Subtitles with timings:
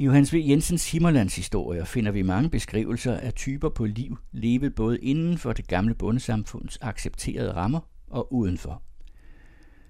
[0.00, 0.36] I Johannes V.
[0.48, 5.66] Jensens Himmerlandshistorier finder vi mange beskrivelser af typer på liv, levet både inden for det
[5.66, 8.82] gamle bondesamfunds accepterede rammer og udenfor.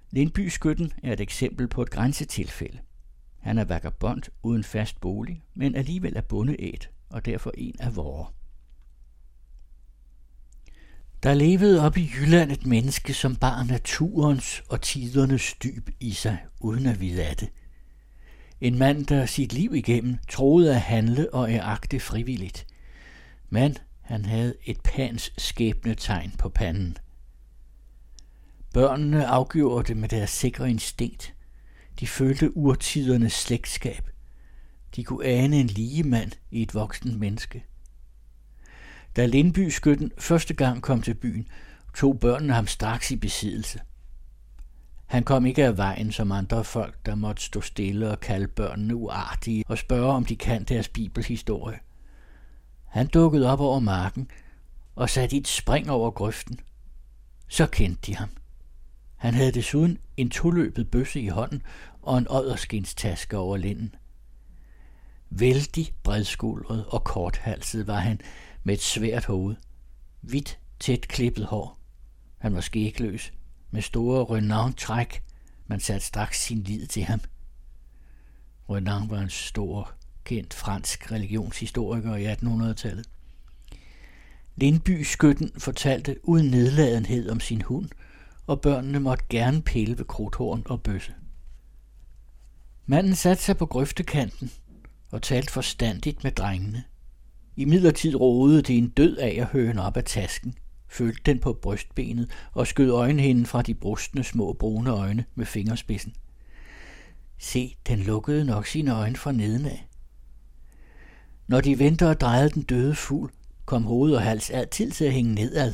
[0.09, 2.79] Lindby Skytten er et eksempel på et grænsetilfælde.
[3.39, 8.25] Han er vagabond uden fast bolig, men alligevel er bondeæt og derfor en af vore.
[11.23, 16.37] Der levede op i Jylland et menneske, som bar naturens og tidernes dyb i sig,
[16.59, 17.49] uden at vide af det.
[18.61, 22.67] En mand, der sit liv igennem troede at handle og agte frivilligt.
[23.49, 26.97] Men han havde et pans skæbnetegn på panden.
[28.73, 31.33] Børnene afgjorde det med deres sikre instinkt.
[31.99, 34.09] De følte urtidernes slægtskab.
[34.95, 37.65] De kunne ane en lige mand i et voksent menneske.
[39.15, 41.47] Da Lindby-skytten første gang kom til byen,
[41.93, 43.79] tog børnene ham straks i besiddelse.
[45.11, 48.95] Han kom ikke af vejen som andre folk, der måtte stå stille og kalde børnene
[48.95, 51.79] uartige og spørge, om de kan deres bibelhistorie.
[52.85, 54.29] Han dukkede op over marken
[54.95, 56.59] og satte et spring over grøften.
[57.47, 58.29] Så kendte de ham.
[59.15, 61.61] Han havde desuden en toløbet bøsse i hånden
[62.01, 63.95] og en ådderskindstaske over linden.
[65.29, 68.21] Vældig bredskuldret og korthalset var han
[68.63, 69.55] med et svært hoved.
[70.21, 71.77] Hvidt, tæt klippet hår.
[72.37, 73.33] Han var skægløs,
[73.71, 75.23] med store Renan-træk.
[75.67, 77.21] Man satte straks sin lid til ham.
[78.69, 79.93] Renan var en stor,
[80.25, 83.05] kendt fransk religionshistoriker i 1800-tallet.
[84.55, 87.89] Lindby skytten fortalte uden nedladenhed om sin hund,
[88.47, 91.13] og børnene måtte gerne pille ved krudthorn og bøsse.
[92.85, 94.51] Manden satte sig på grøftekanten
[95.11, 96.83] og talte forstandigt med drengene.
[97.55, 100.55] I midlertid rådede det en død af at høne op af tasken,
[100.91, 106.13] følte den på brystbenet og skød øjenhinden fra de brustne små brune øjne med fingerspidsen.
[107.37, 109.85] Se, den lukkede nok sine øjne fra nedenaf.
[111.47, 113.31] Når de venter og drejede den døde fugl,
[113.65, 115.73] kom hoved og hals altid til at hænge nedad.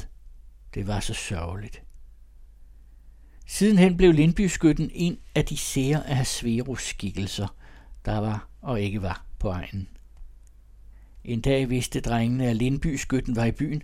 [0.74, 1.82] Det var så sørgeligt.
[3.46, 7.56] Sidenhen blev Lindby-skytten en af de sære af Sverus skikkelser,
[8.06, 9.88] der var og ikke var på egnen.
[11.24, 13.84] En dag vidste drengene, at Lindby-skytten var i byen.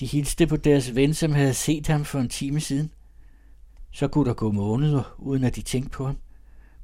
[0.00, 2.90] De hilste på deres ven, som havde set ham for en time siden.
[3.90, 6.18] Så kunne der gå måneder, uden at de tænkte på ham.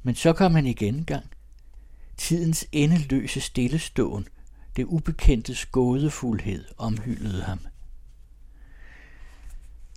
[0.02, 1.24] Men så kom han igen en gang.
[2.16, 4.28] Tidens endeløse stilleståen,
[4.76, 7.58] det ubekendte skådefuldhed, omhyldede ham.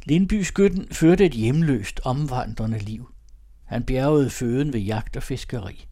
[0.05, 3.11] Lindbyskytten førte et hjemløst, omvandrende liv.
[3.65, 5.85] Han bjergede føden ved jagt og fiskeri.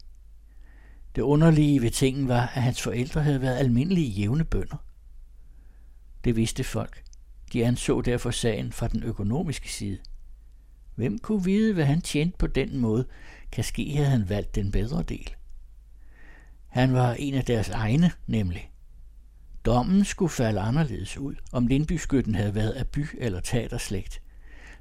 [1.16, 4.76] Det underlige ved tingen var, at hans forældre havde været almindelige jævne bønder.
[6.24, 7.02] Det vidste folk.
[7.52, 9.98] De anså derfor sagen fra den økonomiske side.
[10.94, 13.06] Hvem kunne vide, hvad han tjente på den måde?
[13.52, 15.34] Kanskje havde han valgt den bedre del.
[16.66, 18.70] Han var en af deres egne, nemlig.
[19.64, 24.22] Dommen skulle falde anderledes ud, om Lindbyskytten havde været af by- eller teaterslægt.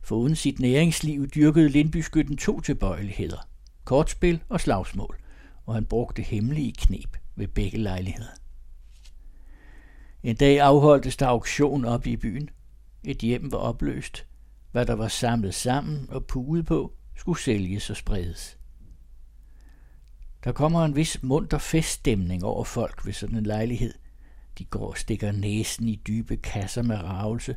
[0.02, 3.48] For uden sit næringsliv dyrkede Lindbyskytten to tilbøjeligheder.
[3.86, 5.18] Kortspil og slagsmål–
[5.70, 8.30] og han brugte hemmelige knep ved begge lejligheder.
[10.24, 12.50] En dag afholdtes der auktion op i byen.
[13.10, 14.26] Et hjem var opløst.
[14.72, 18.58] Hvad der var samlet sammen og puget på, skulle sælges og spredes.
[20.44, 23.94] Der kommer en vis munter feststemning over folk ved sådan en lejlighed.
[24.58, 27.56] De går og stikker næsen i dybe kasser med ravelse,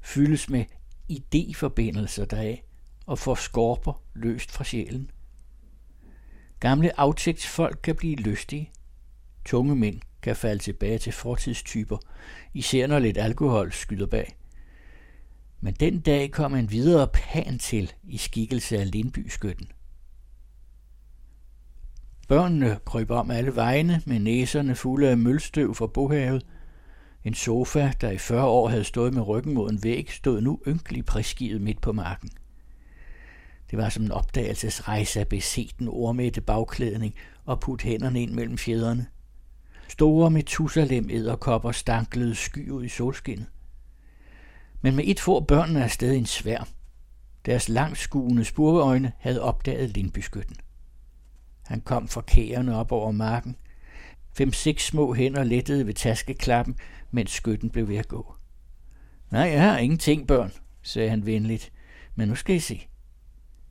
[0.00, 0.64] fyldes med
[1.12, 2.62] idéforbindelser deraf
[3.06, 5.10] og får skorper løst fra sjælen.
[6.60, 8.70] Gamle aftægtsfolk kan blive lystige.
[9.44, 11.98] Tunge mænd kan falde tilbage til fortidstyper,
[12.54, 14.38] især når lidt alkohol skyder bag.
[15.60, 19.66] Men den dag kom en videre pan til i skikkelse af Lindby-skytten.
[22.28, 26.46] Børnene kryb om alle vegne med næserne fulde af mølstøv fra bohavet.
[27.24, 30.60] En sofa, der i 40 år havde stået med ryggen mod en væg, stod nu
[30.68, 32.30] ynkeligt prisgivet midt på marken.
[33.70, 37.14] Det var som en opdagelsesrejse at bese den ormætte bagklædning
[37.44, 39.06] og putte hænderne ind mellem fjederne.
[39.88, 43.46] Store Methusalem æderkopper stanklede sky ud i solskinnet.
[44.80, 46.68] Men med et få børnene afsted en svær.
[47.46, 50.56] Deres langskuende spurveøjne havde opdaget lindbyskytten.
[51.66, 53.56] Han kom fra op over marken.
[54.32, 56.76] Fem-seks små hænder lettede ved taskeklappen,
[57.10, 58.34] mens skytten blev ved at gå.
[59.30, 60.52] Nej, jeg har ingenting, børn,
[60.82, 61.72] sagde han venligt.
[62.14, 62.88] Men nu skal I se.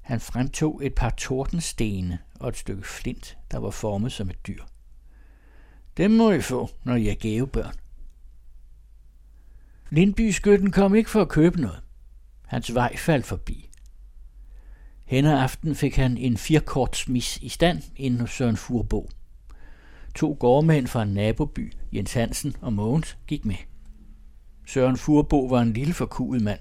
[0.02, 4.64] Han fremtog et par tordenstene og et stykke flint, der var formet som et dyr.
[5.98, 7.76] Dem må I få, når I er gavebørn.
[9.90, 11.80] Lindbyskytten kom ikke for at købe noget.
[12.46, 13.70] Hans vej faldt forbi.
[15.06, 19.10] Henne aften fik han en firkortsmis i stand inden hos Søren Furbo.
[20.16, 23.56] To gårdmænd fra en naboby, Jens Hansen og Mogens, gik med.
[24.66, 26.60] Søren Furbo var en lille forkuet mand.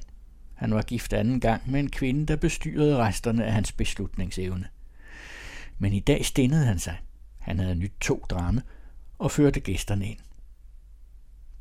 [0.54, 4.68] Han var gift anden gang med en kvinde, der bestyrede resterne af hans beslutningsevne.
[5.78, 6.96] Men i dag stindede han sig.
[7.38, 8.62] Han havde nyt to dramme
[9.18, 10.18] og førte gæsterne ind.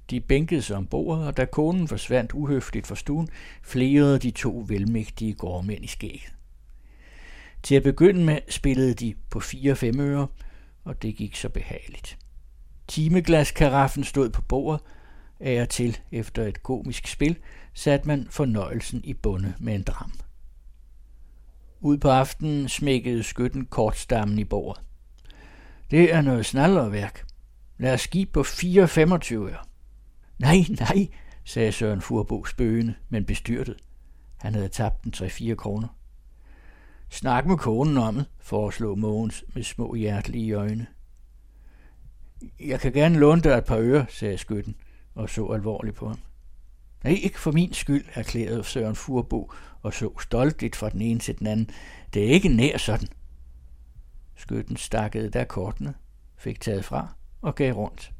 [0.09, 3.27] De bænkede sig om bordet, og da konen forsvandt uhøfligt fra stuen,
[3.63, 6.33] flerede de to velmægtige gårdmænd i skægget.
[7.63, 10.27] Til at begynde med spillede de på fire fem øre,
[10.83, 12.17] og det gik så behageligt.
[12.87, 14.81] Timeglaskaraffen stod på bordet,
[15.39, 17.37] af og til efter et komisk spil,
[17.73, 20.11] satte man fornøjelsen i bunde med en dram.
[21.79, 24.83] Ud på aftenen smækkede skytten kortstammen i bordet.
[25.91, 27.25] Det er noget snallerværk.
[27.77, 29.57] Lad os give på 4,25 øre.
[30.39, 31.07] Nej, nej,
[31.43, 33.75] sagde Søren Furbo spøgende, men bestyrtet.
[34.37, 35.87] Han havde tabt den 3-4 kroner.
[37.09, 40.87] Snak med konen om det, foreslog Mogens med små hjertelige øjne.
[42.59, 44.75] Jeg kan gerne låne dig et par øre, sagde skytten
[45.15, 46.19] og så alvorligt på ham.
[47.03, 49.51] Nej, ikke for min skyld, erklærede Søren Furbo
[49.81, 51.69] og så stoltigt fra den ene til den anden.
[52.13, 53.07] Det er ikke nær sådan.
[54.35, 55.93] Skytten stakkede der kortene,
[56.37, 58.14] fik taget fra og gav rundt.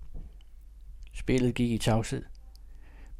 [1.16, 2.24] Spillet gik i tavshed.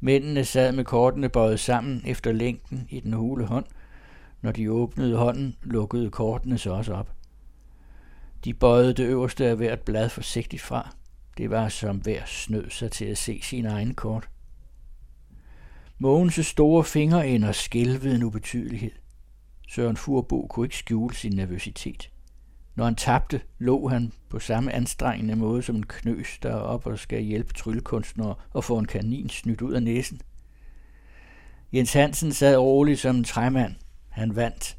[0.00, 3.64] Mændene sad med kortene bøjet sammen efter længden i den hule hånd.
[4.42, 7.12] Når de åbnede hånden, lukkede kortene så også op.
[8.44, 10.94] De bøjede det øverste af hvert blad forsigtigt fra.
[11.36, 14.28] Det var som hver snød sig til at se sin egen kort.
[15.98, 18.92] Mogens store fingerender skælvede en ubetydelighed.
[19.68, 22.10] Søren Furbo kunne ikke skjule sin nervøsitet.
[22.76, 26.86] Når han tabte, lå han på samme anstrengende måde som en knøs, der er op
[26.86, 30.20] og skal hjælpe tryllekunstnere og få en kanin snydt ud af næsen.
[31.72, 33.74] Jens Hansen sad roligt som en træmand.
[34.08, 34.76] Han vandt.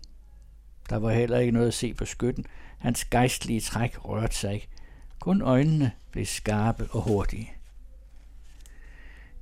[0.90, 2.46] Der var heller ikke noget at se på skytten.
[2.78, 4.68] Hans gejstlige træk rørte sig ikke.
[5.20, 7.52] Kun øjnene blev skarpe og hurtige.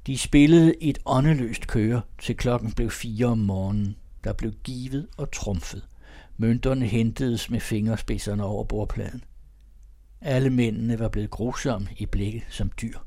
[0.07, 3.95] De spillede et åndeløst køre, til klokken blev fire om morgenen.
[4.23, 5.87] Der blev givet og trumfet.
[6.37, 9.23] Mønterne hentedes med fingerspidserne over bordpladen.
[10.21, 12.99] Alle mændene var blevet grusomme i blikket som dyr.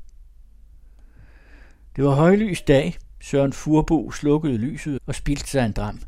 [1.95, 2.97] Det var højlys dag.
[3.21, 5.99] Søren Furbo slukkede lyset og spildte sig en dram.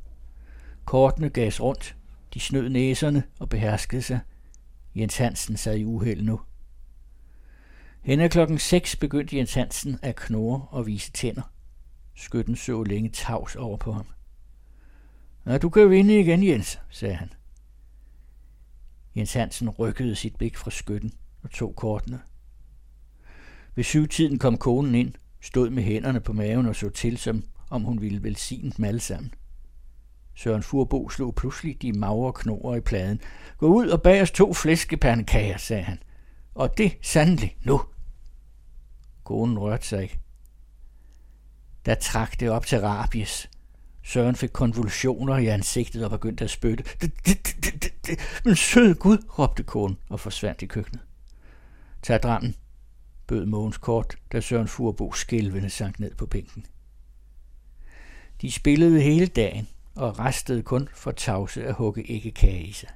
[0.85, 1.95] Kortene gas rundt.
[2.33, 4.19] De snød næserne og beherskede sig.
[4.95, 6.39] Jens Hansen sad i uheld nu.
[8.01, 11.51] Hen klokken 6 begyndte Jens Hansen at knore og vise tænder.
[12.15, 14.05] Skytten så længe tavs over på ham.
[15.45, 17.33] Ja, du kan vinde igen, Jens, sagde han.
[19.15, 22.21] Jens Hansen rykkede sit blik fra skytten og tog kortene.
[23.75, 27.83] Ved syvtiden kom konen ind, stod med hænderne på maven og så til, som om
[27.83, 29.33] hun ville velsigne dem alle sammen.
[30.35, 33.21] Søren Furbo slog pludselig de magre knorer i pladen.
[33.57, 36.03] Gå ud og bag os to flæskepandekager, sagde han.
[36.55, 37.81] Og det sandelig nu.
[39.23, 40.19] Konen rørte sig ikke.
[41.85, 43.49] Der trak det op til rabies.
[44.03, 46.83] Søren fik konvulsioner i ansigtet og begyndte at spytte.
[48.45, 51.01] Men sød Gud, råbte konen og forsvandt i køkkenet.
[52.01, 52.55] Tag drammen,
[53.27, 56.65] bød Mogens kort, da Søren Furbo skælvende sank ned på bænken.
[58.41, 62.89] De spillede hele dagen og restede kun for tavse at hugge ikke kage i sig.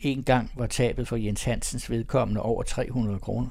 [0.00, 3.50] En gang var tabet for Jens Hansens vedkommende over 300 kroner.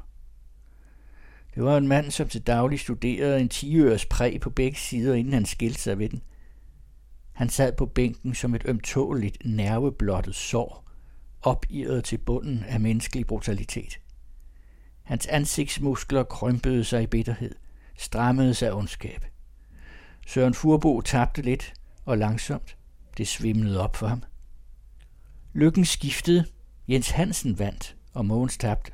[1.55, 5.33] Det var en mand, som til daglig studerede en 10 præg på begge sider, inden
[5.33, 6.21] han skilte sig ved den.
[7.41, 10.89] Han sad på bænken som et ømtåligt, nerveblottet sår,
[11.41, 13.99] opirret til bunden af menneskelig brutalitet.
[15.03, 17.55] Hans ansigtsmuskler krympede sig i bitterhed,
[17.97, 19.25] strammede sig af ondskab.
[20.27, 21.73] Søren Furbo tabte lidt,
[22.05, 22.77] og langsomt.
[23.17, 24.23] Det svimlede op for ham.
[25.53, 26.45] Lykken skiftede.
[26.87, 28.91] Jens Hansen vandt, og Mogens tabte.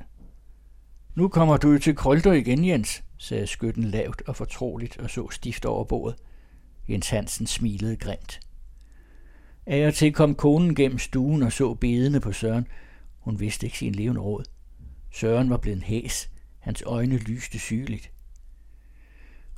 [1.15, 5.65] Nu kommer du til krølter igen, Jens, sagde skytten lavt og fortroligt og så stift
[5.65, 6.15] over bordet.
[6.89, 8.39] Jens Hansen smilede grimt.
[9.65, 12.67] Af og til kom konen gennem stuen og så bedene på Søren.
[13.19, 14.43] Hun vidste ikke sin levende råd.
[15.11, 16.29] Søren var blevet hæs.
[16.59, 18.11] Hans øjne lyste sygeligt.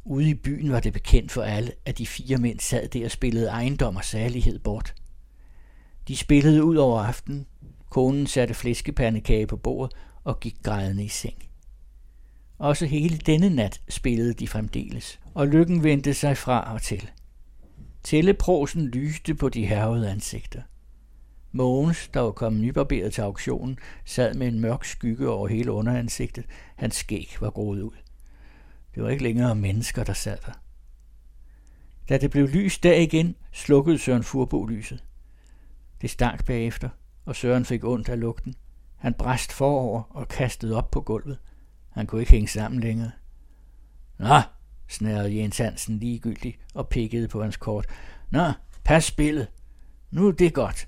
[0.06, 3.12] Ude i byen var det bekendt for alle, at de fire mænd sad der og
[3.12, 4.96] spillede ejendom og særlighed bort.
[6.08, 7.46] De spillede ud over aftenen.
[7.90, 11.50] Konen satte flæskepandekage på bordet og gik grædende i seng.
[12.58, 17.10] Også hele denne nat spillede de fremdeles, og lykken vendte sig fra og til.
[18.04, 20.62] Tælleprosen lyste på de hervede ansigter.
[21.52, 26.46] Mogens, der var kommet nybarberet til auktionen, sad med en mørk skygge over hele underansigtet.
[26.76, 27.96] Hans skæg var groet ud.
[28.96, 30.52] Det var ikke længere mennesker, der sad der.
[32.10, 35.04] Da det blev lys der igen, slukkede Søren Furbo lyset.
[36.02, 36.90] Det stank bagefter,
[37.26, 38.56] og Søren fik ondt af lugten.
[38.98, 41.40] Han bræst forover og kastede op på gulvet.
[41.90, 43.12] Han kunne ikke hænge sammen længere.
[44.18, 44.42] Nå,
[44.90, 47.86] snærede Jens Hansen ligegyldigt og pikkede på hans kort.
[48.30, 48.52] Nå,
[48.84, 49.48] pas spillet.
[50.12, 50.88] Nu er det godt.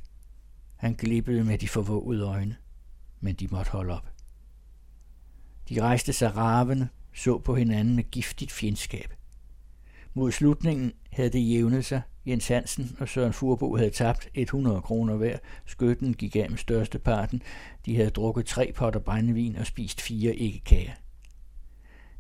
[0.75, 2.55] Han glippede med de forvågede øjne,
[3.19, 4.07] men de måtte holde op.
[5.69, 9.13] De rejste sig ravende, så på hinanden med giftigt fjendskab.
[10.13, 12.01] Mod slutningen havde det jævnet sig.
[12.25, 15.37] Jens Hansen og Søren Furbo havde tabt 100 kroner hver.
[15.65, 17.41] Skytten gik af med største parten.
[17.85, 20.91] De havde drukket tre potter brændevin og spist fire æggekager.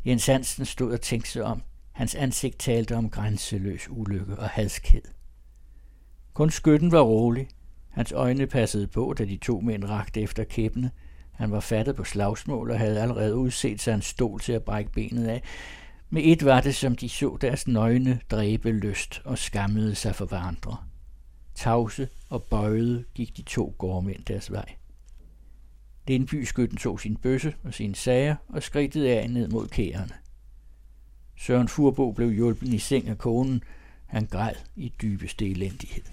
[0.05, 1.61] Jens Hansen stod og tænkte sig om.
[2.01, 5.01] Hans ansigt talte om grænseløs ulykke og hadskhed.
[6.33, 7.47] Kun skytten var rolig.
[7.89, 10.91] Hans øjne passede på, da de to mænd rakte efter kæppene.
[11.31, 14.91] Han var fattet på slagsmål og havde allerede udset sig en stol til at brække
[14.91, 15.43] benet af.
[16.09, 20.25] Med et var det, som de så deres nøgne dræbe lyst og skammede sig for
[20.25, 20.77] hverandre.
[21.55, 24.75] Tavse og bøjede gik de to gårdmænd deres vej.
[26.07, 30.13] Lindbyskytten tog sin bøsse og sine sager og skridtede af ned mod kærerne.
[31.41, 33.63] Søren Furbo blev hjulpet i seng af konen.
[34.05, 36.03] Han græd i dybeste elendighed.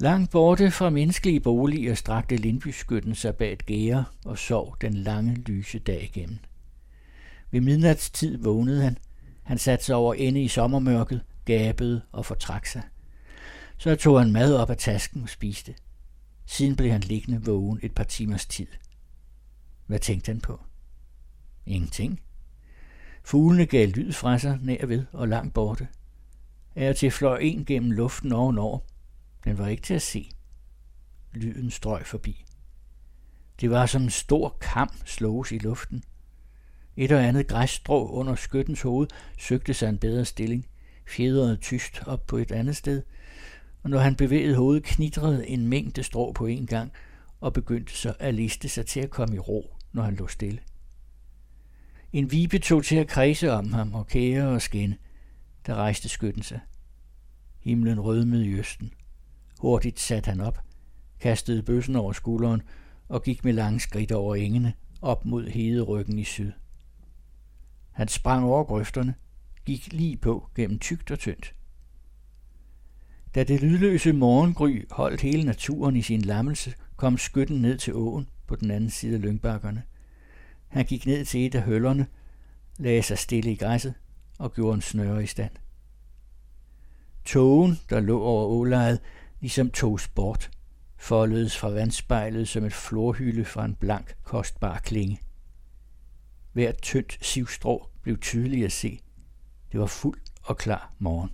[0.00, 5.34] Langt borte fra menneskelige boliger strakte Lindbyskytten sig bag et gære og sov den lange
[5.34, 6.38] lyse dag igennem.
[7.50, 8.98] Ved midnatstid vågnede han.
[9.42, 12.82] Han satte sig over ende i sommermørket, gabede og fortrak sig.
[13.78, 15.74] Så tog han mad op af tasken og spiste.
[16.46, 18.66] Siden blev han liggende vågen et par timers tid.
[19.86, 20.60] Hvad tænkte han på?
[21.66, 22.20] Ingenting.
[23.26, 25.88] Fuglene gav lyd fra sig nær ved og langt borte.
[26.76, 28.78] Af og til fløj en gennem luften ovenover.
[29.44, 30.30] Den var ikke til at se.
[31.34, 32.44] Lyden strøg forbi.
[33.60, 36.02] Det var som en stor kam slås i luften.
[36.96, 40.66] Et og andet græsstrå under skyttens hoved søgte sig en bedre stilling,
[41.06, 43.02] fjedrede tyst op på et andet sted,
[43.82, 46.92] og når han bevægede hovedet, knitrede en mængde strå på en gang
[47.40, 50.60] og begyndte så at liste sig til at komme i ro, når han lå stille.
[52.16, 54.96] En vibe tog til at kredse om ham og kære og skinne.
[55.66, 56.60] Der rejste skytten sig.
[57.58, 58.92] Himlen rødmede i østen.
[59.60, 60.58] Hurtigt satte han op,
[61.20, 62.62] kastede bøssen over skulderen
[63.08, 66.52] og gik med lange skridt over engene op mod hederyggen i syd.
[67.92, 69.14] Han sprang over grøfterne,
[69.64, 71.54] gik lige på gennem tygt og tyndt.
[73.34, 78.28] Da det lydløse morgengry holdt hele naturen i sin lammelse, kom skytten ned til åen
[78.46, 79.82] på den anden side af lyngbakkerne.
[80.68, 82.06] Han gik ned til et af høllerne,
[82.78, 83.94] lagde sig stille i græsset
[84.38, 85.52] og gjorde en snøre i stand.
[87.24, 89.00] Togen, der lå over ålejet,
[89.40, 90.50] ligesom togs bort,
[90.96, 95.20] foldedes fra vandspejlet som et florhylde fra en blank, kostbar klinge.
[96.52, 99.00] Hvert tyndt sivstrå blev tydeligt at se.
[99.72, 101.30] Det var fuld og klar morgen.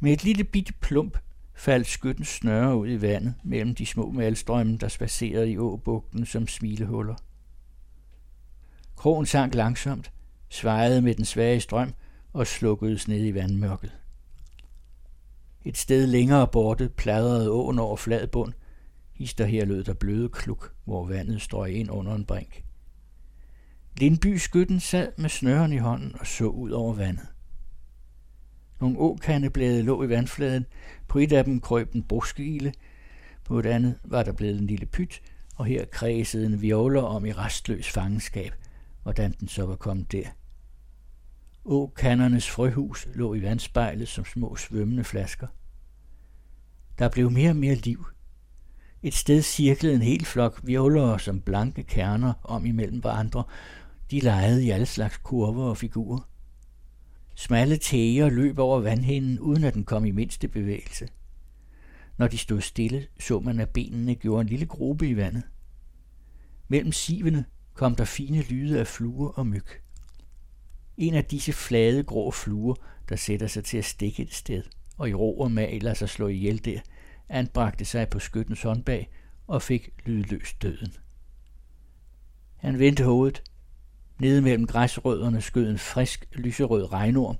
[0.00, 1.18] Med et lille bitte plump
[1.60, 6.46] faldt skytten snøre ud i vandet mellem de små malstrømme, der spacerede i åbugten som
[6.46, 7.14] smilehuller.
[8.96, 10.12] Krogen sank langsomt,
[10.48, 11.94] svejede med den svage strøm
[12.32, 13.92] og slukkedes ned i vandmørket.
[15.64, 18.52] Et sted længere borte pladrede åen over flad bund.
[19.12, 22.64] Hister her lød der bløde kluk, hvor vandet strøg ind under en brink.
[23.98, 27.26] Lindby skytten sad med snøren i hånden og så ud over vandet.
[28.80, 30.66] Nogle åkandeblade lå i vandfladen.
[31.08, 32.72] På et af dem krøb en bruskile.
[33.44, 35.22] På et andet var der blevet en lille pyt,
[35.56, 38.52] og her kredsede en violer om i restløs fangenskab,
[39.02, 40.24] hvordan den så var kommet der.
[41.64, 45.46] Åkandernes frøhus lå i vandspejlet som små svømmende flasker.
[46.98, 48.06] Der blev mere og mere liv.
[49.02, 53.44] Et sted cirklede en hel flok violer som blanke kerner om imellem hverandre.
[54.10, 56.29] De legede i alle slags kurver og figurer.
[57.40, 61.08] Smalle tæger løb over vandhinden, uden at den kom i mindste bevægelse.
[62.18, 65.42] Når de stod stille, så man, at benene gjorde en lille gruppe i vandet.
[66.68, 67.44] Mellem sivene
[67.74, 69.66] kom der fine lyde af fluer og myg.
[70.96, 72.74] En af disse flade grå fluer,
[73.08, 74.62] der sætter sig til at stikke et sted,
[74.96, 76.80] og i ro og mag lader sig slå ihjel der,
[77.28, 79.10] anbragte sig på skyttens håndbag
[79.46, 80.92] og fik lydløst døden.
[82.56, 83.42] Han vendte hovedet.
[84.20, 87.36] Nede mellem græsrødderne skød en frisk, lyserød regnorm.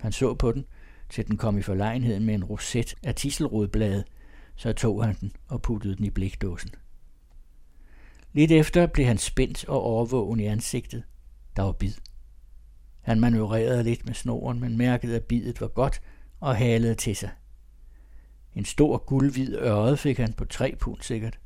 [0.00, 0.64] Han så på den,
[1.10, 4.04] til den kom i forlegenheden med en roset af tisselrodblade,
[4.56, 6.70] så tog han den og puttede den i blikdåsen.
[8.32, 11.02] Lidt efter blev han spændt og overvågen i ansigtet.
[11.56, 11.92] Der var bid.
[13.00, 16.02] Han manøvrerede lidt med snoren, men mærkede, at bidet var godt
[16.40, 17.30] og halede til sig.
[18.54, 21.38] En stor guldhvid ørred fik han på tre pund sikkert.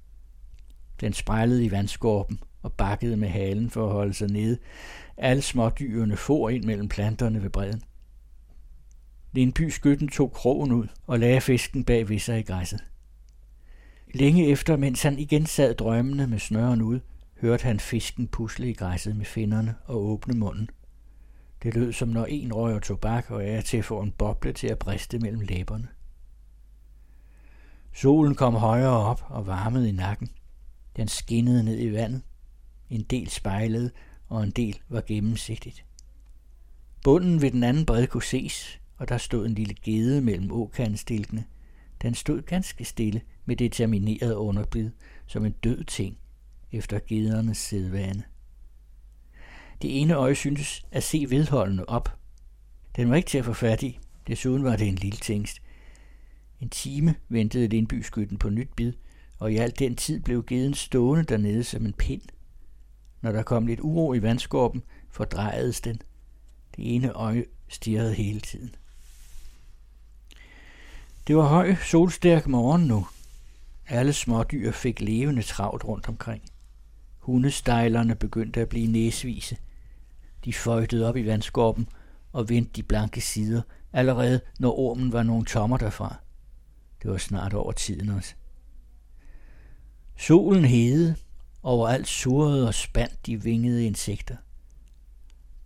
[1.00, 4.58] Den sprællede i vandskorpen og bakkede med halen for at holde sig nede.
[5.16, 7.82] Alle smådyrene for ind mellem planterne ved bredden.
[9.32, 12.84] Lindby skytten tog krogen ud og lagde fisken bag ved sig i græsset.
[14.14, 17.00] Længe efter, mens han igen sad drømmende med snøren ud,
[17.40, 20.70] hørte han fisken pusle i græsset med finderne og åbne munden.
[21.62, 24.66] Det lød som når en røger tobak og er til at få en boble til
[24.66, 25.88] at briste mellem læberne.
[27.92, 30.30] Solen kom højere op og varmede i nakken.
[30.96, 32.22] Den skinnede ned i vandet.
[32.90, 33.90] En del spejlede,
[34.28, 35.84] og en del var gennemsigtigt.
[37.04, 41.44] Bunden ved den anden bred kunne ses, og der stod en lille gede mellem åkandstilkene.
[42.02, 44.90] Den stod ganske stille med determineret underbid,
[45.26, 46.18] som en død ting,
[46.72, 48.24] efter gedernes sædvane.
[49.82, 52.18] Det ene øje syntes at se vedholdende op.
[52.96, 53.98] Den var ikke til at få fat i.
[54.26, 55.62] Desuden var det en lille tingst.
[56.60, 58.92] En time ventede Lindbyskytten på nyt bid,
[59.38, 62.22] og i al den tid blev geden stående dernede som en pind.
[63.20, 66.02] Når der kom lidt uro i vandskorpen, fordrejedes den.
[66.76, 68.74] Det ene øje stirrede hele tiden.
[71.26, 73.06] Det var høj, solstærk morgen nu.
[73.88, 76.42] Alle smådyr fik levende travlt rundt omkring.
[77.18, 79.56] Hundestejlerne begyndte at blive næsvise.
[80.44, 81.88] De føjtede op i vandskorpen
[82.32, 86.16] og vendte de blanke sider, allerede når ormen var nogle tommer derfra.
[87.02, 88.34] Det var snart over tiden også.
[90.16, 91.16] Solen hede,
[91.68, 94.36] overalt surrede og spandt de vingede insekter.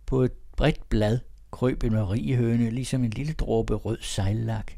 [0.05, 1.19] På et bredt blad
[1.51, 4.71] krøb en mariehøne ligesom en lille dråbe rød sejllak.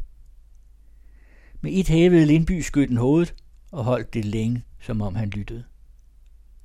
[1.62, 3.36] Med et hævede Lindby skytten hovedet
[3.72, 5.64] og holdt det længe, som om han lyttede.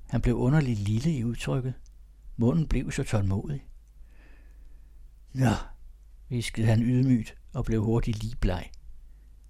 [0.08, 1.74] Han blev underligt lille i udtrykket.
[2.36, 3.64] Munden blev så tålmodig.
[5.32, 5.54] Nå,
[6.28, 8.70] viskede han ydmygt og blev hurtigt lige bleg.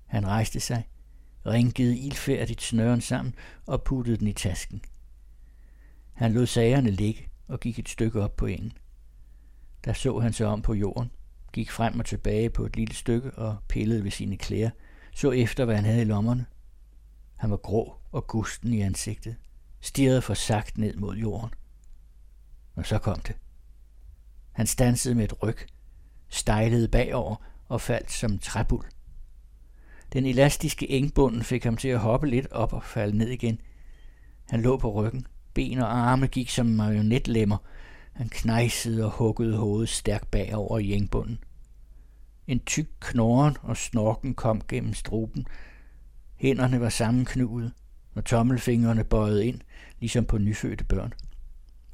[0.06, 0.88] Han rejste sig,
[1.46, 3.34] ringede ildfærdigt snøren sammen
[3.66, 4.82] og puttede den i tasken.
[6.20, 8.72] Han lod sagerne ligge og gik et stykke op på engen.
[9.84, 11.10] Der så han sig om på jorden,
[11.52, 14.70] gik frem og tilbage på et lille stykke og pillede ved sine klæder,
[15.14, 16.46] så efter, hvad han havde i lommerne.
[17.36, 19.36] Han var grå og gusten i ansigtet,
[19.80, 21.50] stirrede for sagt ned mod jorden.
[22.74, 23.36] Og så kom det.
[24.52, 25.58] Han stansede med et ryg,
[26.28, 27.36] stejlede bagover
[27.68, 28.84] og faldt som træbul.
[30.12, 33.60] Den elastiske engbunden fik ham til at hoppe lidt op og falde ned igen.
[34.48, 35.26] Han lå på ryggen.
[35.54, 37.56] Ben og arme gik som marionetlemmer.
[38.12, 41.38] Han knejsede og huggede hovedet stærkt bagover i jængbunden.
[42.46, 45.46] En tyk knoren og snorken kom gennem struben.
[46.36, 47.72] Hænderne var sammenknudet,
[48.14, 49.60] og tommelfingrene bøjet ind,
[50.00, 51.12] ligesom på nyfødte børn.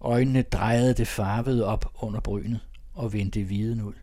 [0.00, 2.60] Øjnene drejede det farvede op under brynet
[2.94, 3.94] og vendte viden ud.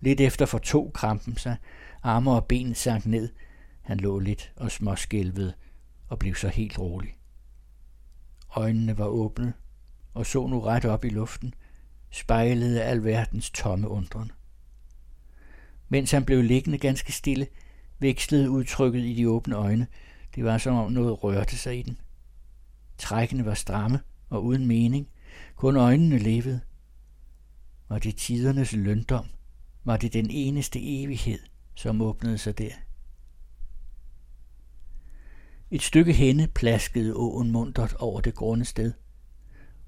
[0.00, 1.56] Lidt efter fortog krampen sig,
[2.02, 3.28] arme og ben sank ned.
[3.82, 5.52] Han lå lidt og småskælvede
[6.08, 7.16] og blev så helt rolig.
[8.56, 9.52] Øjnene var åbne
[10.14, 11.54] og så nu ret op i luften,
[12.10, 14.32] spejlede alverdens tomme undren.
[15.88, 17.46] Mens han blev liggende ganske stille,
[17.98, 19.86] vekslede udtrykket i de åbne øjne.
[20.34, 21.98] Det var som om noget rørte sig i den.
[22.98, 25.08] Trækkene var stramme og uden mening.
[25.56, 26.60] Kun øjnene levede.
[27.88, 29.26] Var det tidernes løndom?
[29.84, 31.38] Var det den eneste evighed,
[31.74, 32.72] som åbnede sig der?
[35.74, 38.92] Et stykke henne plaskede åen mundret over det grunde sted.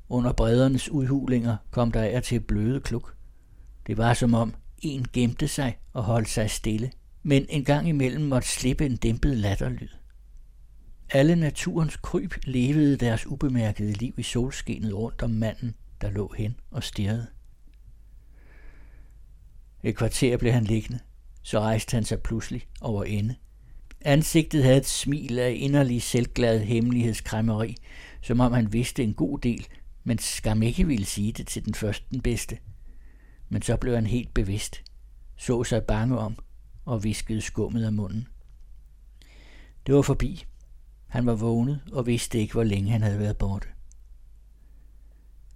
[0.09, 3.17] Under bredernes udhulinger kom der af til bløde kluk.
[3.87, 8.25] Det var som om en gemte sig og holdt sig stille, men en gang imellem
[8.25, 9.89] måtte slippe en dæmpet latterlyd.
[11.11, 16.57] Alle naturens kryb levede deres ubemærkede liv i solskinnet rundt om manden, der lå hen
[16.71, 17.27] og stirrede.
[19.83, 20.99] Et kvarter blev han liggende,
[21.43, 23.35] så rejste han sig pludselig over ende.
[24.01, 27.77] Ansigtet havde et smil af inderlig selvglad hemmelighedskræmmeri,
[28.23, 29.67] som om han vidste en god del,
[30.05, 32.59] men skam ikke ville sige det til den første den bedste.
[33.49, 34.83] Men så blev han helt bevidst,
[35.37, 36.39] så sig bange om
[36.85, 38.29] og viskede skummet af munden.
[39.87, 40.45] Det var forbi.
[41.07, 43.69] Han var vågnet og vidste ikke, hvor længe han havde været borte.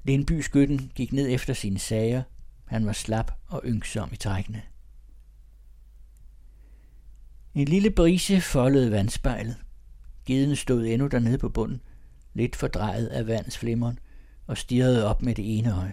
[0.05, 2.23] Lindby skytten gik ned efter sine sager.
[2.65, 4.63] Han var slap og yngsom i trækkene.
[7.55, 9.57] En lille brise foldede vandspejlet.
[10.25, 11.81] Geden stod endnu dernede på bunden,
[12.35, 13.99] lidt fordrejet af vandets flimmeren,
[14.47, 15.93] og stirrede op med det ene øje.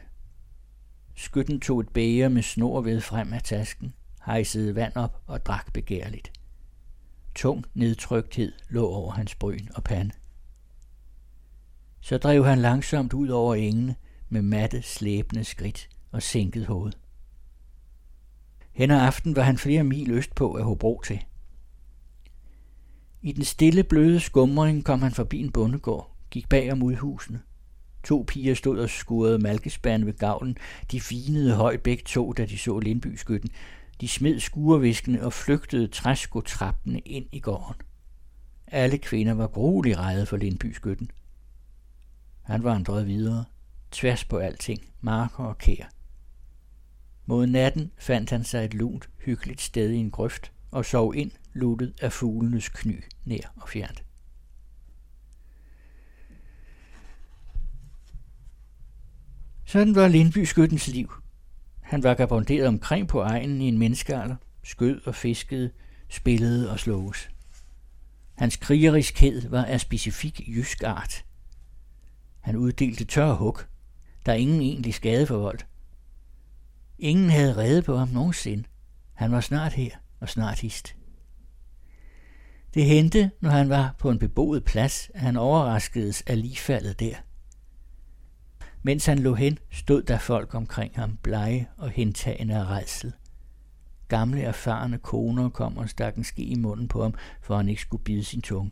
[1.15, 3.93] Skytten tog et bæger med snor ved frem af tasken,
[4.25, 6.31] hejsede vand op og drak begærligt.
[7.35, 10.11] Tung nedtrykthed lå over hans bryn og pande.
[12.01, 13.95] Så drev han langsomt ud over engene
[14.29, 16.93] med matte, slæbende skridt og sænket hoved.
[18.71, 21.25] Hen ad aften var han flere mil østpå af Hobro til.
[23.21, 27.41] I den stille, bløde skumring kom han forbi en bondegård, gik bag om udhusene.
[28.03, 30.57] To piger stod og skurede malkespand ved gavlen.
[30.91, 33.49] De finede højt begge to, da de så Lindbyskytten.
[34.01, 37.81] De smed skureviskene og flygtede træskotrappene ind i gården.
[38.67, 41.11] Alle kvinder var grueligt rede for Lindbyskytten.
[42.41, 43.45] Han vandrede videre,
[43.91, 45.85] tværs på alting, marker og kær.
[47.25, 51.31] Mod natten fandt han sig et lunt, hyggeligt sted i en grøft og sov ind,
[51.57, 54.03] luttet af fuglenes kny, nær og fjernt.
[59.65, 61.11] Sådan var Lindby skyttens liv.
[61.81, 65.71] Han vagabonderet omkring på egnen i en menneskealder, skød og fiskede,
[66.09, 67.29] spillede og sloges.
[68.35, 71.25] Hans krigeriskhed var af specifik jysk art.
[72.39, 73.59] Han uddelte tør hug,
[74.25, 75.67] der ingen egentlig skade forvoldt.
[76.99, 78.63] Ingen havde reddet på ham nogensinde.
[79.13, 80.96] Han var snart her og snart hist.
[82.73, 87.15] Det hente, når han var på en beboet plads, at han overraskedes af ligfaldet der.
[88.83, 93.13] Mens han lå hen, stod der folk omkring ham, blege og hentagende af redsel.
[94.07, 97.81] Gamle, erfarne koner kom og stak en ske i munden på ham, for han ikke
[97.81, 98.71] skulle bide sin tunge.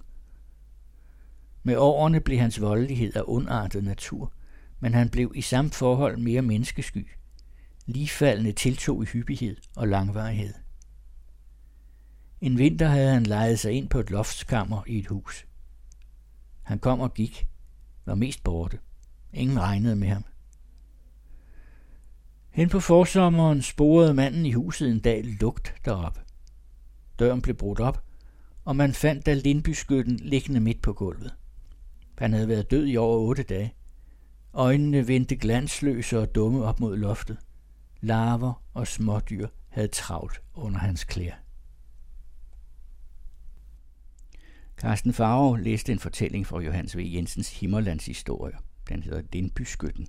[1.64, 4.34] Med årene blev hans voldelighed af ondartet natur,
[4.80, 7.08] men han blev i samt forhold mere menneskesky.
[7.86, 10.54] Ligfaldene tiltog i hyppighed og langvarighed.
[12.46, 15.46] En vinter havde han lejet sig ind på et loftskammer i et hus.
[16.64, 17.48] Han kom og gik,
[18.06, 18.80] var mest borte.
[19.34, 20.26] Ingen regnede med ham.
[22.50, 26.20] Hen på forsommeren sporede manden i huset en dag lugt derop.
[27.20, 28.04] Døren blev brudt op,
[28.66, 31.36] og man fandt da Lindbyskytten liggende midt på gulvet.
[32.18, 33.74] Han havde været død i over otte dage.
[34.54, 37.38] Øjnene vendte glansløse og dumme op mod loftet.
[38.02, 41.45] Larver og smådyr havde travlt under hans klæder.
[44.78, 47.02] Carsten Farve læste en fortælling fra Johannes V.
[47.06, 48.58] Jensens Himmerlands historie.
[48.90, 50.08] Den hedder Lindbyskytten.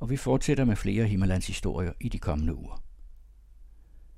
[0.00, 2.82] Og vi fortsætter med flere Himmerlands historier i de kommende uger.